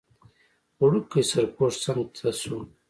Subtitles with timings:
[0.81, 2.57] وړوکی سرپوښ څنګ ته شو.